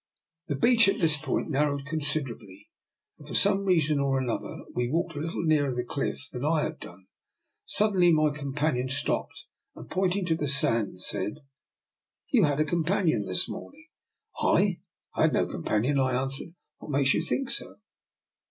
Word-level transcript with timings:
The 0.47 0.55
beach 0.55 0.89
at 0.89 0.97
this 0.99 1.15
point 1.15 1.51
narrowed 1.51 1.85
considerably, 1.85 2.71
and 3.19 3.27
for 3.27 3.35
some 3.35 3.65
reason 3.65 3.99
or 3.99 4.17
another 4.17 4.63
we 4.73 4.89
walked 4.89 5.15
a 5.15 5.19
little 5.19 5.43
nearer 5.43 5.75
the 5.75 5.83
cliff 5.83 6.19
than 6.31 6.43
I 6.43 6.63
had 6.63 6.79
done. 6.79 7.05
Suddenly 7.67 8.11
my 8.11 8.31
companion 8.35 8.89
stopped, 8.89 9.45
and, 9.75 9.87
pointing 9.91 10.25
to 10.25 10.35
the 10.35 10.47
sand, 10.47 11.01
said: 11.01 11.41
—"You 12.31 12.45
had 12.45 12.59
a 12.59 12.65
companion 12.65 13.25
this 13.25 13.47
morning?" 13.47 13.89
I? 14.41 14.79
I 15.13 15.21
had 15.21 15.33
no 15.33 15.45
companion," 15.45 15.99
I 15.99 16.19
answered. 16.19 16.55
What 16.79 16.89
makes 16.89 17.13
you 17.13 17.21
think 17.21 17.51
so? 17.51 17.75